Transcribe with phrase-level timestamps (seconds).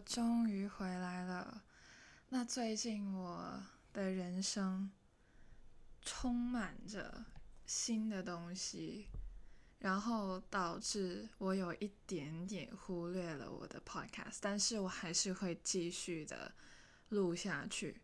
[0.00, 1.62] 终于回来了。
[2.30, 3.62] 那最近我
[3.92, 4.90] 的人生
[6.02, 7.24] 充满着
[7.66, 9.08] 新的东西，
[9.80, 16.52] 然后导致我有一点点忽略了我的 podcast，但是我还是会继续的
[17.08, 18.00] 录下去。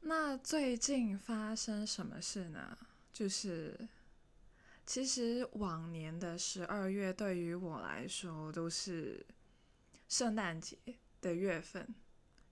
[0.00, 2.76] 那最近发生什么事呢？
[3.12, 3.88] 就是
[4.86, 9.26] 其实往年的十二月对于我来说都是。
[10.14, 10.78] 圣诞节
[11.20, 11.92] 的月份，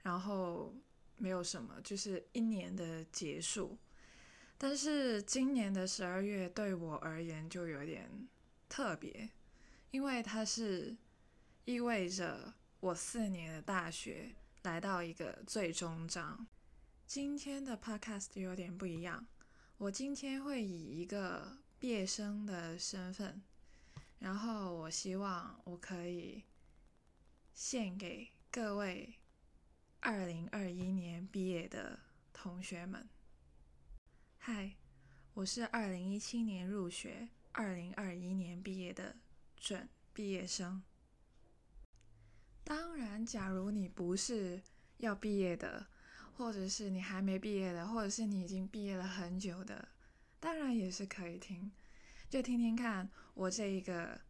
[0.02, 0.74] 然后
[1.16, 3.78] 没有什么，就是一年的结束。
[4.58, 8.26] 但是今年的十二月对我而言就有点
[8.68, 9.30] 特别，
[9.92, 10.96] 因为它是
[11.64, 16.44] 意味着我四年的大学来到一个最终章。
[17.06, 19.24] 今天的 podcast 有点不一样，
[19.78, 23.40] 我今天会以一个毕业生的身份，
[24.18, 26.42] 然后我希望我可以。
[27.52, 29.18] 献给各位
[30.00, 31.98] 二零二一年毕业的
[32.32, 33.08] 同学们。
[34.38, 34.76] 嗨，
[35.34, 39.16] 我是二零一七年入学、二零二一年毕业的
[39.56, 40.82] 准毕业生。
[42.64, 44.62] 当然，假如你不是
[44.96, 45.86] 要毕业的，
[46.34, 49.88] 或者是你还没毕业的，或者是你已经毕业了很久的，
[50.40, 51.70] 当然也是可以听，
[52.30, 54.22] 就听听看我这一个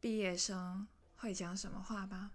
[0.00, 2.32] 毕业生会讲什么话吧。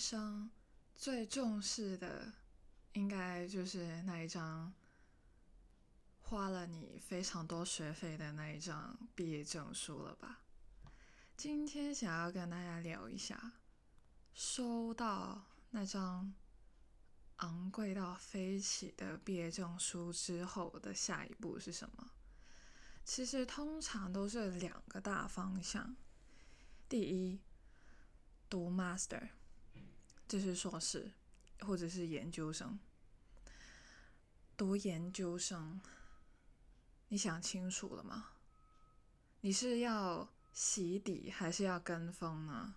[0.00, 0.50] 生
[0.96, 2.32] 最重视的，
[2.94, 4.72] 应该就是那一张
[6.22, 10.40] 花了你非常多学费的那一张毕业证书了吧？
[11.36, 13.52] 今天想要跟大家聊一下，
[14.32, 16.34] 收到那张
[17.36, 22.10] 昂贵到飞起的毕业证书之后的下一步是什么？
[23.04, 25.94] 其实通常都是两个大方向。
[26.88, 27.40] 第一，
[28.48, 29.28] 读 master。
[30.30, 31.10] 就是硕士，
[31.58, 32.78] 或者是研究生。
[34.56, 35.80] 读研究生，
[37.08, 38.28] 你想清楚了吗？
[39.40, 42.76] 你是要洗底还是要跟风呢？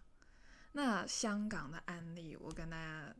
[0.71, 3.15] 那香港的案例，我跟大家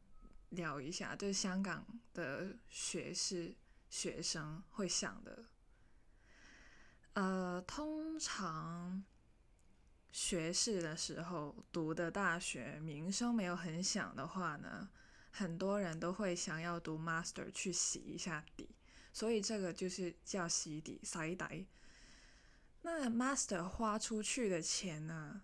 [0.50, 3.56] 聊一下，就是香港的学士
[3.92, 5.46] 学生会想的。
[7.14, 9.04] 呃，通常。
[10.14, 14.88] 学士的时候读的大学名声没有很响的话呢，
[15.32, 18.70] 很多人都会想要读 master 去洗一下底，
[19.12, 21.66] 所以这个就是叫洗底、洗底。
[22.84, 25.42] 那 master 花出去的钱呢？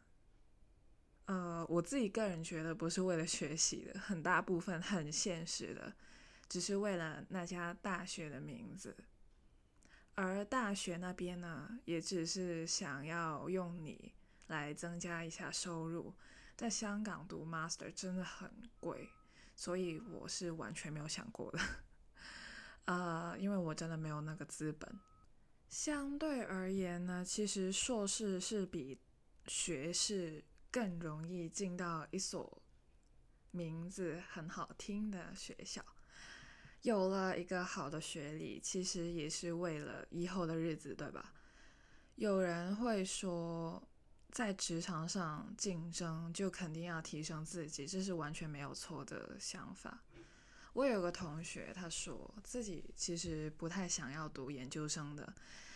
[1.25, 5.95] 呃，我自己个人觉得不是为了学习的，很大部分很现实的，
[6.47, 8.95] 只是为了那家大学的名字，
[10.13, 14.13] 而大学那边呢，也只是想要用你。
[14.49, 16.13] 来增加一下收入，
[16.57, 19.07] 在香港读 master 真的很贵，
[19.55, 21.59] 所以我是完全没有想过的。
[22.85, 24.99] 呃，因为我真的没有那个资本。
[25.69, 28.99] 相对而言呢，其实硕士是比
[29.45, 32.59] 学士更容易进到一所
[33.51, 35.85] 名字很好听的学校。
[36.81, 41.35] 有了一个好的学历，其实也是为了以后的日子，对吧？
[42.15, 43.87] 有人会说。
[44.31, 50.03] 在职场上竞争，就肯定要提升自己，这是完全没有错的想法。
[50.73, 55.33] 我有个同学，他说自己其实不太想要读研究生的，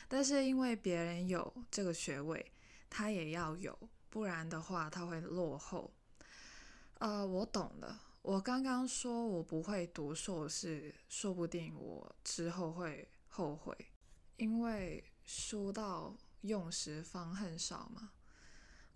[0.07, 2.51] 但是因为别人有这个学位，
[2.89, 3.77] 他也要有，
[4.09, 5.91] 不然的话他会落后。
[6.99, 7.97] 呃，我懂的。
[8.21, 13.75] 我刚刚说我不会读硕士，说不定我之后会后悔，
[14.37, 18.11] 因为书到用时方恨少嘛。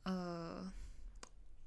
[0.07, 0.71] 呃，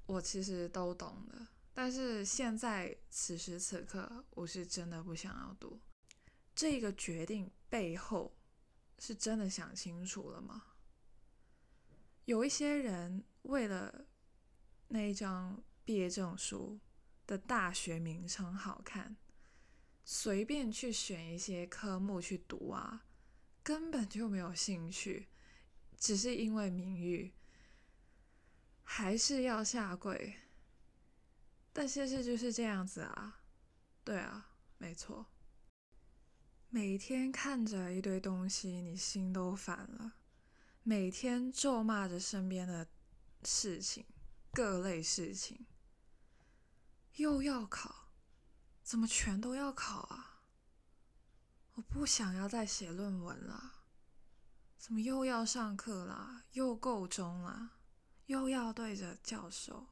[0.07, 5.79] 我其实都懂的，但是现在此时此刻，我是真的不想要读。
[6.55, 8.35] 这个决定背后
[8.97, 10.63] 是真的想清楚了吗？
[12.25, 14.07] 有一些人为了
[14.87, 16.79] 那一张毕业证书
[17.27, 19.15] 的大学名称好看，
[20.03, 23.05] 随便去选一些科目去读啊，
[23.61, 25.27] 根本就没有兴趣，
[25.95, 27.35] 只是因为名誉。
[28.83, 30.35] 还是要下跪，
[31.71, 33.41] 但现实就是这样子啊，
[34.03, 35.27] 对啊，没错。
[36.69, 40.13] 每天看着一堆东西，你心都烦了；
[40.83, 42.87] 每天咒骂着身边的
[43.43, 44.05] 事情，
[44.53, 45.65] 各类事情。
[47.15, 48.13] 又要考，
[48.83, 50.43] 怎么全都要考啊？
[51.73, 53.83] 我不想要再写论文了。
[54.77, 56.45] 怎么又要上课啦？
[56.53, 57.71] 又够钟啦？
[58.31, 59.87] 又要对着教授？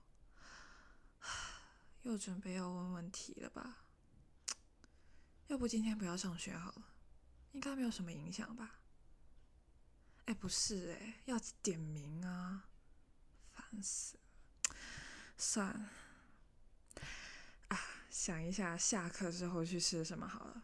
[2.03, 3.79] 又准备要问问题了吧？
[5.47, 6.83] 要不今天不要上学好了，
[7.51, 8.79] 应该没有什么影响吧？
[10.23, 12.69] 哎，不是哎，要点名啊！
[13.51, 14.75] 烦死了，
[15.37, 15.89] 算了，
[17.67, 17.77] 啊，
[18.09, 20.63] 想一下下课之后去吃什么好了。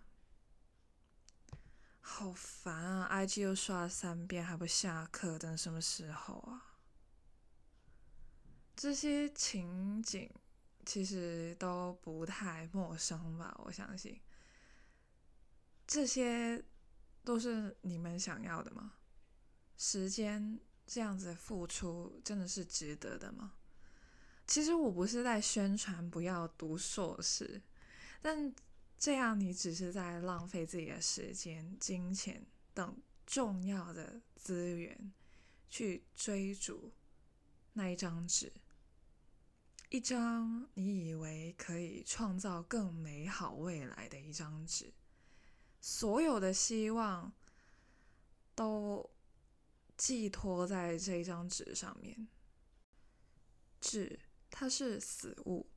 [2.00, 6.75] 好烦啊！IG 又刷了三遍，还不下课，等什么时候啊？
[8.86, 10.30] 这些情景
[10.86, 13.60] 其实都不太陌生吧？
[13.66, 14.22] 我相信，
[15.88, 16.64] 这些
[17.24, 18.94] 都是你们想要的吗？
[19.76, 23.54] 时间这样子付出，真的是值得的吗？
[24.46, 27.60] 其实我不是在宣传不要读硕士，
[28.22, 28.54] 但。
[28.98, 32.96] 这样你只是在浪费自己的时间、金钱等
[33.26, 35.12] 重要的资源，
[35.70, 36.94] 去追逐
[37.74, 38.52] 那一张纸，
[39.96, 44.94] 一张你以为可以创造更美好未来的一张纸，
[45.80, 47.32] 所有的希望
[48.54, 49.10] 都
[49.96, 52.28] 寄托在这张纸上面。
[53.80, 54.20] 纸
[54.50, 55.72] 它是死物，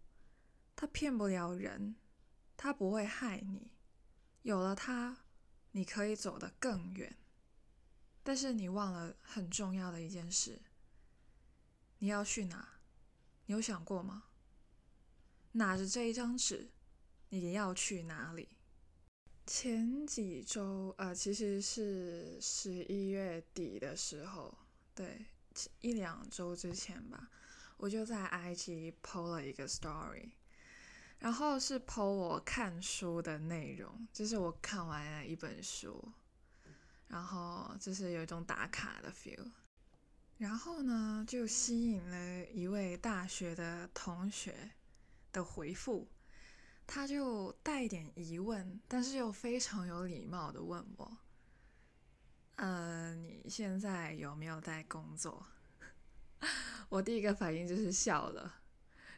[0.75, 1.95] 它骗不了人。
[2.57, 3.71] 它不会害你，
[4.43, 5.19] 有了它，
[5.71, 7.17] 你可以走得更远。
[8.25, 10.61] 但是你忘了很重要的一件事，
[11.99, 12.78] 你要去哪？
[13.49, 14.25] 你有想过吗？
[15.53, 16.71] 拿着这一张纸，
[17.31, 18.47] 你要去哪里？
[19.47, 24.55] 前几周，呃，其实是十一月底的时候，
[24.95, 25.25] 对，
[25.81, 27.31] 一两周之前吧，
[27.79, 30.33] 我就在 IG PO 了一个 story。
[31.19, 36.13] 然后是剖我看书的内容，就是我看完了一本书，
[37.07, 39.51] 然后就是有一种打卡的 feel，
[40.39, 44.71] 然后呢就吸引了一位大学的同学
[45.33, 46.09] 的回复，
[46.87, 51.19] 他就带点疑问，但是又非常有礼貌的问我，
[52.55, 55.45] 呃，你现在有没有在工作？
[56.89, 58.61] 我第一个反应就是笑了。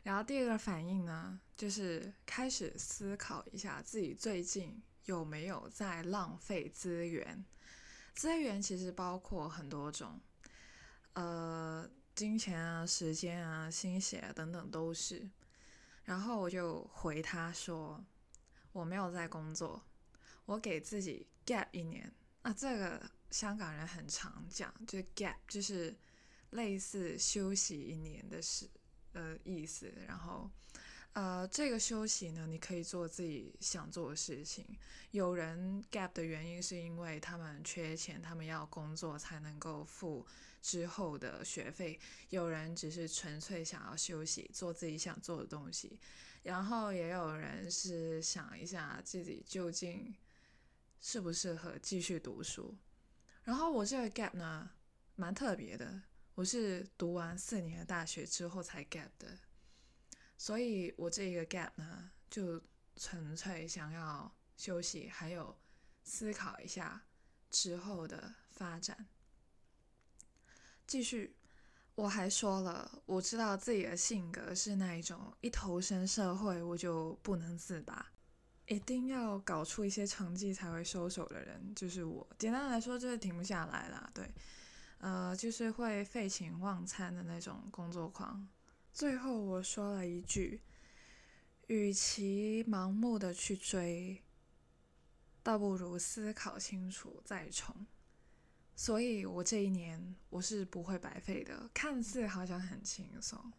[0.02, 7.44] 然后第二个反应呢，就是开始思考一下自己最近有没有在浪费资源。
[8.14, 10.19] 资源其实包括很多种，
[11.15, 15.29] 呃，金钱啊、时间啊、心血啊等等都是。
[16.05, 18.05] 然后我就回他说，
[18.73, 19.83] 我没有在工作，
[20.47, 22.12] 我给自己 gap 一年。
[22.43, 25.97] 那这个香港人很常讲，就 gap，就是
[26.51, 28.69] 类似休息一年的时
[29.13, 30.51] 呃意思，然后，
[31.12, 34.65] 呃，这个休息呢，你可以做自己想做的事情。
[35.11, 40.25] 有人 gap 的原因是因为他们缺钱，他们要工作才能够付
[40.62, 41.99] 之后的学费。
[42.29, 45.99] 有人只是纯粹想要休息，做自己想做的东西。
[46.45, 50.15] 然后也有人是想一下自己究竟
[51.01, 52.75] 适不适合继续读书。
[53.43, 54.71] 然后我这个 gap 呢，
[55.17, 56.01] 蛮特别的。
[56.37, 59.37] 我是读完四年的大学之后才 gap 的，
[60.41, 62.59] 所以我这个 gap 呢，就
[62.97, 65.55] 纯粹想要休息，还有
[66.03, 67.03] 思考一下
[67.51, 69.06] 之后的发展。
[70.87, 71.37] 继续，
[71.94, 78.11] 我还说了，我知道自己的性格是那一种一投身社会我就不能自拔，
[78.65, 82.27] 一定要搞出一些成绩才会收手的人，就是我。
[82.39, 84.32] 简单来说，就是停不下来啦，对。
[85.01, 88.49] 呃，就是会废寝忘餐的那种工作狂。
[88.93, 90.61] 最后我说了一句
[91.69, 94.23] ：“与其盲目的去追，
[95.43, 97.87] 倒不如思考清楚再冲。”
[98.75, 101.70] 所以，我这一年我是不会白费的。
[101.73, 103.53] 看似好像很轻松，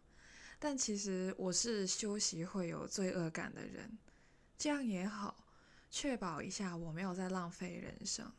[0.58, 3.98] 但其实我是休息会有罪恶感的人。
[4.58, 5.46] 这样也好，
[5.90, 8.32] 确保一下我没有在浪费人生。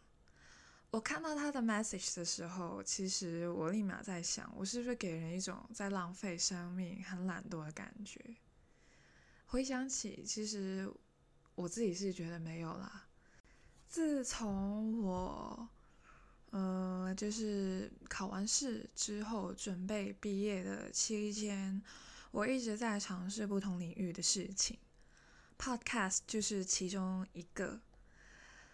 [0.93, 8.23] 我看到他的 message 的时候，其实我立马在想，我是不是给人一种在浪费生命、很懒惰的感觉？
[9.47, 10.87] 回想起，其实
[11.55, 13.07] 我自己是觉得没有啦。
[13.87, 15.67] 自从我，
[16.51, 21.81] 呃，就是考完试之后，准备毕业的期间，
[22.29, 24.77] 我一直在尝试不同领域的事情
[25.57, 27.81] ，podcast 就是其中一个。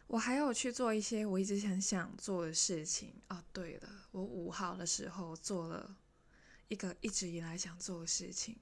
[0.10, 3.44] 我还有去做一些我一直很想做的事情哦。
[3.54, 5.98] 对了，我五号的时候做了
[6.68, 8.58] 一个一直以来想做的事情，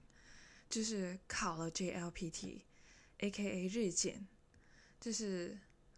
[0.70, 4.28] 就是考了 JLPT，A.K.A 日检，
[5.00, 5.58] 就是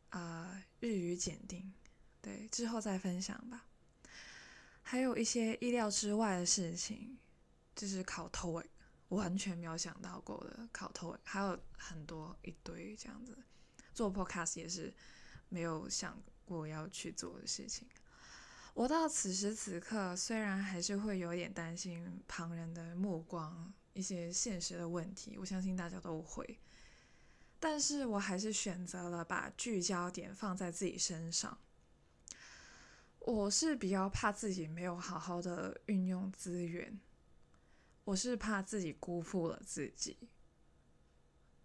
[0.10, 1.74] 啊日语检定。
[2.22, 3.66] 对，之后再分享吧。
[4.84, 7.18] 还有一些意料之外的事情，
[7.76, 8.66] 就是考 TOEIC，
[9.08, 13.36] 完全没有想到过的考 TOEIC，还有很多一堆这样子。
[13.96, 14.94] 做 Podcast 也是
[15.50, 17.88] 没有想过要去做的事情。
[18.74, 26.60] 我到此时此刻，虽然还是会有点担心旁人的目光，一些现实的问题，我相信大家都会，
[27.60, 31.58] 但是我还是选择了把聚焦点放在自己身上。
[33.20, 36.98] 我是比较怕自己没有好好的运用资源，
[38.06, 40.18] 我是怕自己辜负了自己。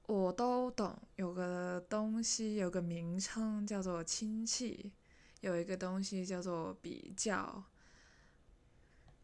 [0.07, 4.93] 我都懂，有个东西有个名称叫做亲戚，
[5.41, 7.65] 有一个东西叫做比较。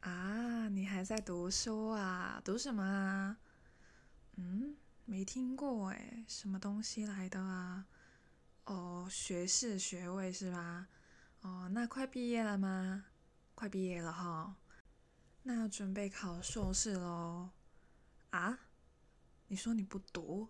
[0.00, 2.40] 啊，你还在读书啊？
[2.42, 3.36] 读什么啊？
[4.36, 7.86] 嗯，没听过诶，什么东西来的啊？
[8.64, 10.88] 哦，学士学位是吧？
[11.42, 13.04] 哦，那快毕业了吗？
[13.54, 14.56] 快毕业了哈，
[15.42, 17.50] 那要准备考硕士喽。
[18.30, 18.60] 啊？
[19.48, 20.48] 你说你不读？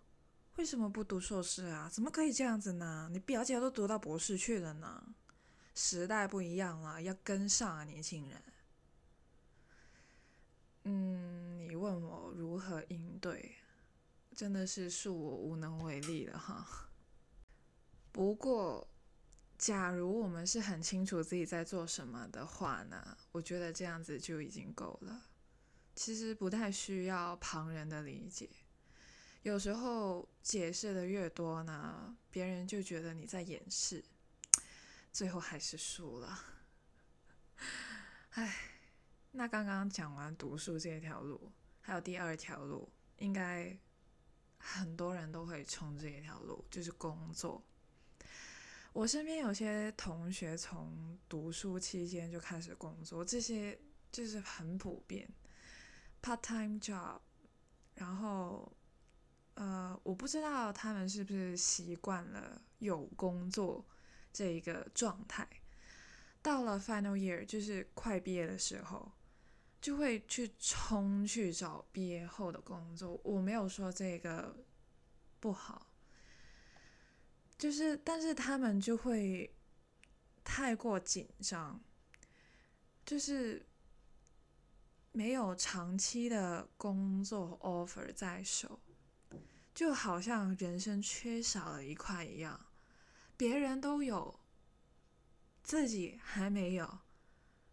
[0.60, 1.88] 为什么不读硕士啊？
[1.90, 3.08] 怎么可以这样子呢？
[3.10, 5.14] 你表姐都读到博士去了呢。
[5.74, 8.42] 时代不一样了，要跟上啊，年轻人。
[10.84, 13.54] 嗯，你问我如何应对，
[14.36, 16.90] 真的是恕我无能为力了哈。
[18.12, 18.86] 不过。
[19.56, 23.16] 假如我们是很清楚自己在做什么的话呢？
[23.30, 25.22] 我觉得这样子就已经够了。
[25.94, 28.48] 其实不太需要旁人的理解。
[29.42, 34.04] 有时候解释的越多呢，别人就觉得你在掩饰，
[35.10, 36.44] 最后还是输了。
[38.32, 38.54] 唉，
[39.30, 43.74] 那刚刚讲完读书这条路，还有第二条路，应该
[44.58, 47.62] 很多人都会冲这一条路，就是工作。
[48.92, 53.80] 我身边有些同学从读书期间就开始工作，这些
[54.12, 55.32] 就是很普遍
[56.20, 57.20] ，part time job。
[57.94, 58.72] 然后，
[59.54, 63.84] 呃，我不知道他们是不是习惯了有工作
[64.32, 65.48] 这一个状态，
[66.40, 69.12] 到了 final year，就是快毕业的时候，
[69.80, 73.20] 就会去冲去找毕业后的工作。
[73.24, 74.64] 我没有说这个
[75.38, 75.86] 不好。
[77.58, 79.54] 就是，但是他们就会
[80.42, 81.78] 太过紧张，
[83.04, 83.66] 就是
[85.12, 88.80] 没有长期的工作 offer 在手，
[89.74, 92.60] 就好像人生缺少了一块一样。
[93.36, 94.38] 别人都有，
[95.62, 96.98] 自己还没有，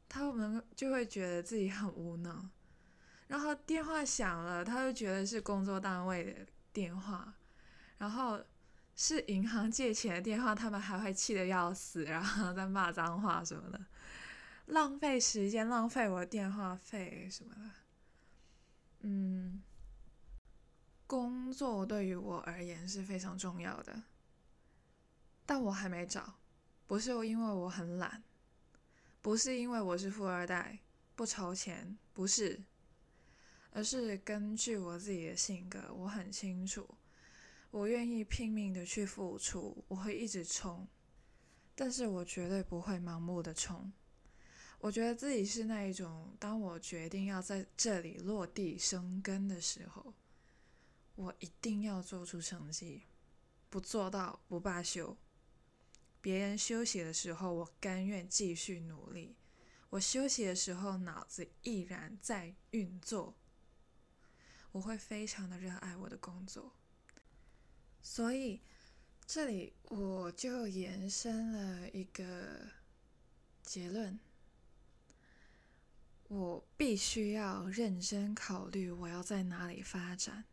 [0.08, 2.50] 他们就会觉得自己很无能。
[3.28, 7.34] 然后电话响了，他就觉得是工作单位的电话，
[7.98, 8.42] 然后。
[9.00, 13.80] 是银行借钱的电话，他们还会气得要死，然后再骂脏话什么的，
[14.66, 17.70] 浪费时间，浪费我电话费什么的。
[19.02, 19.62] 嗯，
[21.08, 24.04] 工作对于我而言是非常重要的，
[25.46, 26.36] 但我还没找，
[26.86, 28.22] 不是因为我很懒，
[29.22, 30.80] 不是因为我是富二代
[31.16, 32.62] 不愁钱，不是，
[33.72, 36.86] 而是根据我自己的性格，我很清楚。
[37.72, 40.88] 我愿意拼命的去付出，我会一直冲，
[41.74, 43.92] 但是我绝对不会盲目的冲。
[44.80, 50.14] 我觉得自己是那一种，当我决定要在这里落地生根的时候，
[51.18, 53.02] 我一定要做出成绩，
[53.72, 55.18] 不做到不罢休。
[56.22, 59.36] 别人休息的时候，我甘愿继续努力；
[59.90, 63.36] 我休息的时候，脑子依然在运作。
[64.74, 66.72] 我会非常的热爱我的工作。
[68.04, 68.62] 所以，
[69.26, 72.68] 这里我就延伸了一个
[73.64, 74.20] 结论：
[76.28, 80.46] 我必须要认真考虑我要在哪里发展。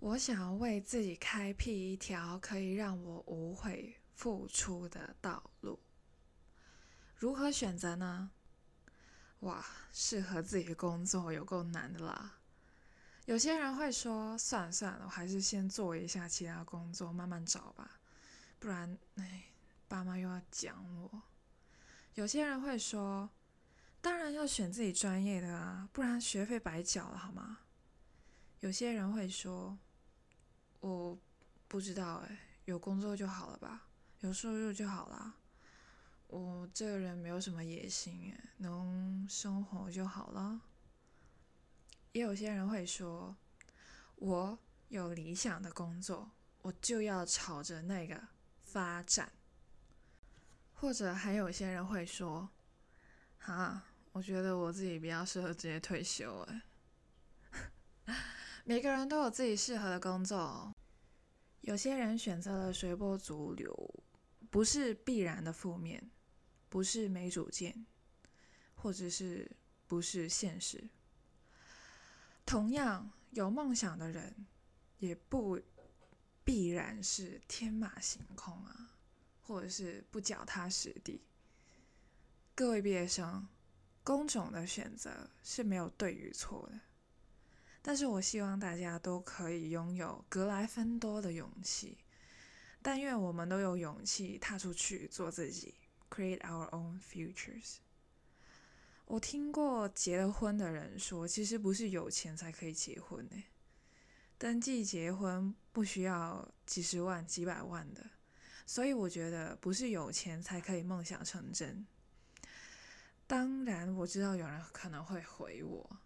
[0.00, 5.80] 我想要为自己开辟一条可以让我无悔付出的道路。
[7.16, 8.30] 如何选择呢？
[9.40, 12.38] 哇，适合自己的工作有够难的啦！
[13.26, 18.00] 有些人会说：“算了算了，我还是先做一下其他工作，慢慢找吧，
[18.60, 19.44] 不然，哎，
[19.88, 21.22] 爸妈又要讲我。”
[22.14, 23.28] 有些人会说
[24.00, 27.58] ：“当然要选自己专业的啊，不然学费白缴了，好吗？”
[28.60, 29.78] 有些人会说
[30.80, 31.18] ：“我
[31.66, 33.88] 不知道，哎，有工作就好了吧，
[34.20, 35.36] 有收入就好了。
[36.28, 40.60] 我这个人没有什么野心，哎，能生活就好了。”
[42.12, 43.36] 也有些人会说，
[44.16, 44.58] 我
[44.88, 46.30] 有理想的工作，
[46.62, 48.28] 我就要朝着那个
[48.62, 49.32] 发展。
[50.74, 52.48] 或者还有些人会说，
[53.38, 53.82] 哈，
[54.12, 56.40] 我觉得我自己比较适合直接退休。
[56.48, 56.62] 哎，
[58.68, 60.74] 每个人都有自己适合的工作。
[61.62, 64.04] 有些人选择了随波逐流，
[64.50, 66.10] 不是必然的负面，
[66.68, 67.86] 不是没主见，
[68.74, 69.50] 或者是
[69.86, 70.90] 不是现实。
[72.44, 74.46] 同样有梦想的人，
[74.98, 75.58] 也不
[76.44, 78.90] 必然是天马行空啊，
[79.40, 81.22] 或者是不脚踏实地。
[82.54, 83.48] 各位毕业生，
[84.04, 86.78] 工种的选择是没有对与错的。
[87.80, 91.98] 但是我希望大家都可以拥有格莱芬多的勇气，
[92.82, 95.74] 但愿我们都有勇气踏出去做自己
[96.10, 97.76] ，create our own futures。
[99.06, 103.42] 我听过结了婚的人说，其实不是有钱才可以结婚呢，
[104.36, 108.04] 登记结婚不需要几十万、几百万的，
[108.66, 111.86] 所以我觉得不是有钱才可以梦想成真。
[113.26, 115.98] 当然，我知道有人可能会回我。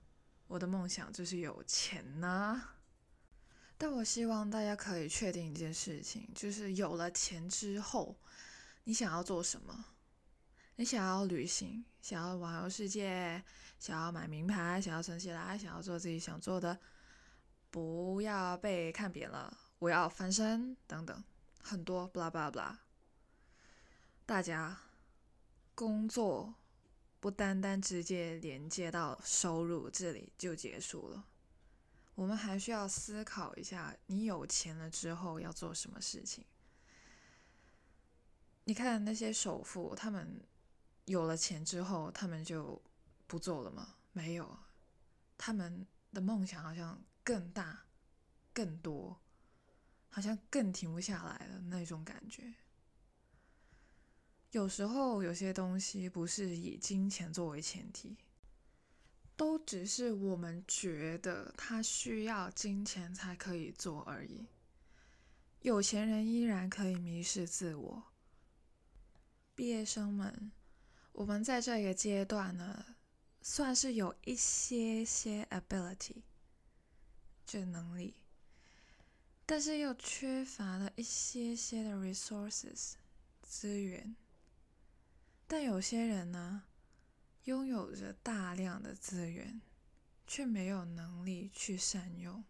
[0.52, 2.60] 我的梦想就是有钱呐，
[3.78, 8.14] 但我希望大家可以确定一件事情，就是有了钱之后，
[8.84, 9.86] 你想要做什么？
[10.76, 13.42] 你想要旅行，想要环游世界，
[13.78, 16.78] 想要买名牌，想要存起来，想要做自己想做的，
[17.70, 19.56] 不要被看扁了。
[19.78, 21.24] 我要翻身，等等，
[21.62, 22.76] 很多，blah blah blah。
[24.26, 24.76] 大家
[25.74, 26.54] 工作。
[27.22, 31.24] 不单单直接连接到收入这里就结束了，
[32.16, 36.44] 我们还需要思考一下，你有钱了之后要做什么事情？
[38.64, 40.42] 你看那些首富，他们
[41.04, 42.82] 有了钱之后，他们就
[43.28, 43.94] 不做了吗？
[44.10, 44.58] 没有，
[45.38, 47.84] 他们的梦想好像更大、
[48.52, 49.16] 更多，
[50.08, 52.52] 好像更停不下来了那种感觉。
[54.52, 58.18] 有时候有些东西不是以金钱作为前提，
[59.34, 64.44] 都只是我们觉得他需要金钱才可以做而已。
[65.62, 68.02] 有钱人依然可以迷失自我。
[69.54, 70.52] 毕业生们，
[71.12, 72.96] 我们在这个阶段呢，
[73.40, 76.16] 算是有一些些 ability，
[77.46, 78.16] 这能力，
[79.46, 82.92] 但是又缺乏了一些些的 resources
[83.40, 84.14] 资源。
[85.52, 86.62] 但有些人呢，
[87.44, 89.60] 拥有着大量的资源，
[90.26, 92.42] 却没有能力去善用。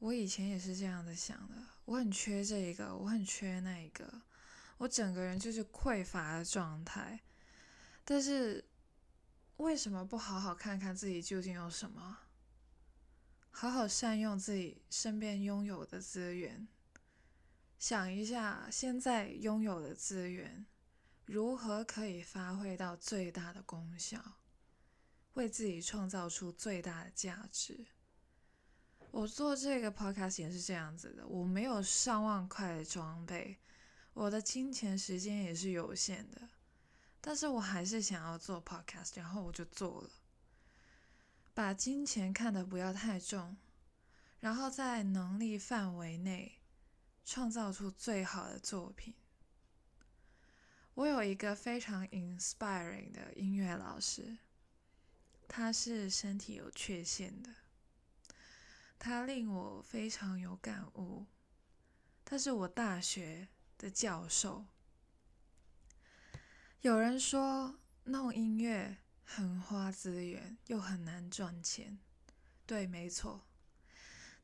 [0.00, 1.54] 我以前也是这样子想的，
[1.86, 4.20] 我很缺这一个，我很缺那一个，
[4.76, 7.22] 我整个人就是匮乏的状态。
[8.04, 8.62] 但是，
[9.56, 12.18] 为什么不好好看看自己究竟有什么？
[13.50, 16.68] 好好善用自己身边拥有的资源。
[17.78, 20.66] 想一下，现在拥有的资源
[21.26, 24.18] 如何可以发挥到最大的功效，
[25.34, 27.86] 为自己创造出最大的价值？
[29.10, 33.58] 我做这个 podcast 也是这样子的，我没有上万块的装备，
[34.14, 36.48] 我的金钱时间也是有限的，
[37.20, 40.10] 但是我还是想要做 podcast，然后我就做了，
[41.52, 43.56] 把金钱看得不要太重，
[44.40, 46.55] 然后在能力范围内。
[47.26, 49.12] 创造出最好的作品。
[50.94, 54.38] 我有一个非常 inspiring 的音乐老师，
[55.48, 57.50] 他是身体有缺陷的，
[58.96, 61.26] 他令我非常有感悟。
[62.24, 64.64] 他是我大学的教授。
[66.82, 71.98] 有人说弄音乐很花资源，又很难赚钱。
[72.64, 73.44] 对，没错。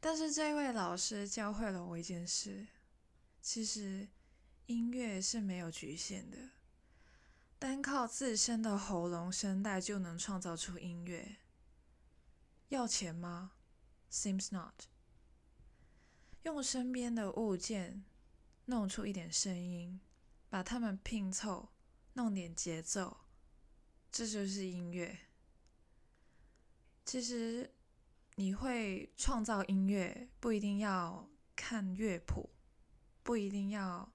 [0.05, 2.67] 但是这位老师教会了我一件事：
[3.41, 4.09] 其实
[4.67, 6.51] 音乐是没有局限的，
[7.57, 11.37] 单靠自身的喉咙声带就能创造出音乐。
[12.71, 13.53] 要钱吗
[14.11, 14.87] ？Seems not。
[16.43, 18.05] 用身边的物件
[18.65, 20.01] 弄出一点声音，
[20.51, 21.69] 把它们拼凑，
[22.15, 23.19] 弄点节奏，
[24.11, 25.17] 这就是音乐。
[27.05, 27.71] 其实。
[28.37, 32.51] 你会创造音乐，不一定要看乐谱，
[33.23, 34.11] 不一定要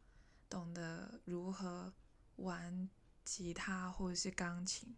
[0.49, 1.93] 懂得如何
[2.37, 2.89] 玩
[3.23, 4.95] 吉他或者是钢琴。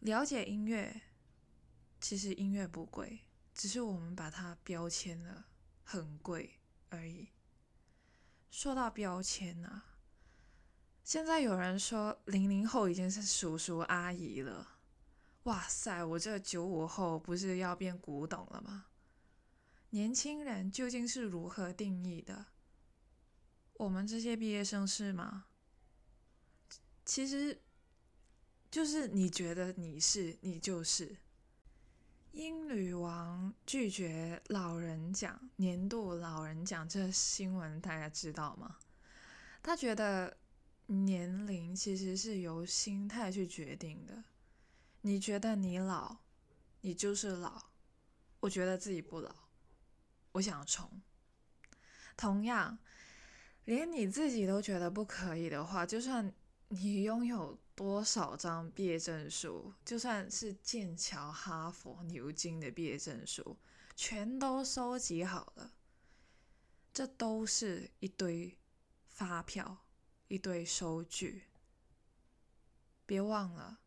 [0.00, 1.02] 了解音乐，
[2.00, 3.20] 其实音乐不贵，
[3.52, 5.46] 只是我们把它标签了
[5.82, 7.28] 很贵而已。
[8.50, 9.98] 说到标签啊，
[11.02, 14.73] 现在有人说零零后已经是叔叔阿姨了。
[15.44, 18.86] 哇塞，我这九五后不是要变古董了吗？
[19.90, 22.46] 年轻人究竟是如何定义的？
[23.74, 25.46] 我们这些毕业生是吗？
[27.04, 27.60] 其实，
[28.70, 31.16] 就是你觉得你是，你就是。
[32.32, 38.78] 英女王拒绝老人奖年度老人奖，这新闻大家知道吗？
[39.62, 40.36] 他觉得
[40.86, 44.24] 年龄其实是由心态去决定的。
[45.06, 46.16] 你觉得你老，
[46.80, 47.64] 你就是老。
[48.40, 49.34] 我觉得自己不老。
[50.32, 51.02] 我想冲。
[52.16, 52.78] 同样，
[53.66, 56.32] 连你自己都觉得不可以的话，就算
[56.68, 63.58] 你拥有多少张毕业证书，就算是剑桥、哈佛、牛津的毕业证书，
[63.94, 65.74] 全都收集好了，
[66.94, 68.56] 这都是一堆
[69.06, 69.84] 发票，
[70.28, 71.42] 一堆收据。
[73.04, 73.80] 别忘了，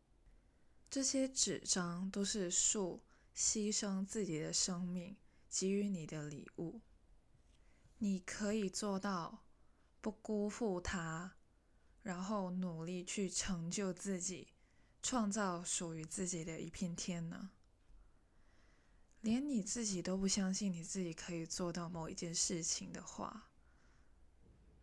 [0.90, 3.02] 这些纸张都是树
[3.34, 5.16] 牺牲自己的生命。
[5.50, 6.82] 给予你的礼物，
[7.96, 9.46] 你可以做到
[10.02, 11.36] 不辜负他，
[12.02, 14.48] 然后努力去成就自己，
[15.02, 17.50] 创造属于自己的一片天呢？
[19.22, 23.48] 连你自己都不相信你自己可以做到某一件事情的话，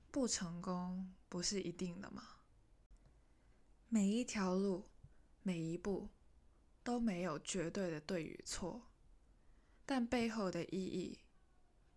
[0.10, 2.24] 不成功不是一定的吗？
[3.88, 4.90] 每一条路，
[5.46, 6.10] 每一步
[6.84, 8.90] 都没有绝对的对与错。
[9.86, 11.20] 但背后的意义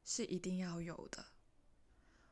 [0.05, 1.25] 是一定要有的。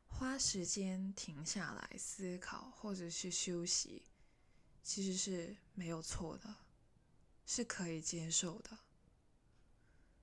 [0.07, 4.05] 花时间停下来思考，或者是休息，
[4.83, 6.55] 其实是没有错的，
[7.46, 8.79] 是可以接受的。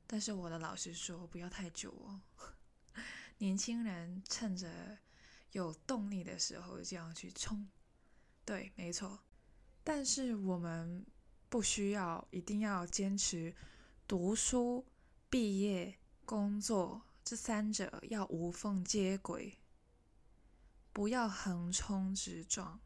[0.06, 2.22] 但是我的老师说，不要太久哦。
[3.40, 5.00] 年轻人趁着
[5.54, 7.68] 有动力的时候这样去冲，
[8.46, 9.24] 对，没错。
[9.84, 11.06] 但是我们
[11.50, 13.54] 不需要一定要坚持
[14.08, 14.86] 读书。
[15.30, 19.58] 毕业、工作这三者要无缝接轨，
[20.92, 22.80] 不要横冲直撞，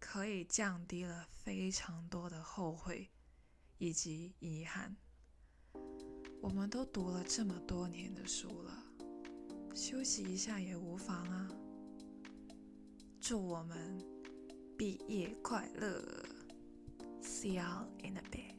[0.00, 3.08] 可以降低了非常多的后悔
[3.78, 4.96] 以及遗憾。
[6.42, 8.82] 我们都读了这么多年的书了，
[9.72, 11.48] 休息一下也无妨啊！
[13.20, 14.04] 祝我们
[14.76, 16.02] 毕业快乐
[17.22, 17.64] ！See you
[18.02, 18.55] in a bit.